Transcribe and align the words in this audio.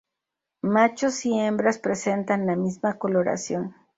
Machos 0.63 1.27
y 1.27 1.37
hembras 1.37 1.77
presentan 1.77 2.47
la 2.47 2.55
misma 2.55 2.97
coloración. 2.97 3.75